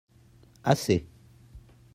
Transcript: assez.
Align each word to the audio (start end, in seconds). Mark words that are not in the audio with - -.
assez. 0.63 1.05